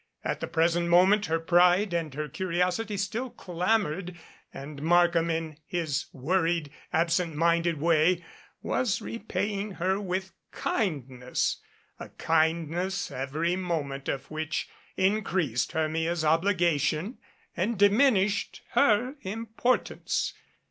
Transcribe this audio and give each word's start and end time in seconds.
At 0.23 0.39
the 0.39 0.47
present 0.47 0.89
moment 0.89 1.27
her 1.27 1.39
pride 1.39 1.93
and 1.93 2.11
her 2.15 2.27
curiosity 2.27 2.97
still 2.97 3.29
clamored 3.29 4.17
and 4.51 4.81
Markham 4.81 5.29
in 5.29 5.59
his 5.67 6.05
worried, 6.11 6.71
absent 6.91 7.35
minded 7.35 7.79
way 7.79 8.25
was 8.63 8.99
repaying 8.99 9.73
her 9.73 9.99
with 10.01 10.31
kindness 10.51 11.57
a 11.99 12.09
kindness 12.09 13.11
every 13.11 13.55
moment 13.55 14.09
of 14.09 14.31
which 14.31 14.67
increased 14.97 15.73
Hermia's 15.73 16.25
ob 16.25 16.45
ligation 16.45 17.17
and 17.55 17.77
diminished 17.77 18.63
her 18.71 19.13
importance. 19.21 20.33